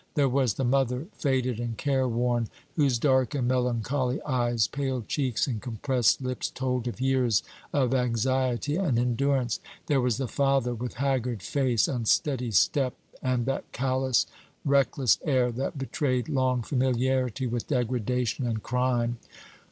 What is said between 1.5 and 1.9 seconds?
and